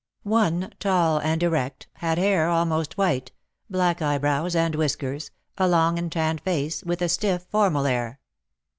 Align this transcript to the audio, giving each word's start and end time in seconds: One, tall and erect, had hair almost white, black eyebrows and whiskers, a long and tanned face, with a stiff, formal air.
One, 0.23 0.73
tall 0.79 1.19
and 1.19 1.43
erect, 1.43 1.85
had 1.97 2.17
hair 2.17 2.49
almost 2.49 2.97
white, 2.97 3.31
black 3.69 4.01
eyebrows 4.01 4.55
and 4.55 4.73
whiskers, 4.73 5.29
a 5.59 5.67
long 5.67 5.99
and 5.99 6.11
tanned 6.11 6.41
face, 6.41 6.83
with 6.83 7.03
a 7.03 7.07
stiff, 7.07 7.43
formal 7.51 7.85
air. 7.85 8.19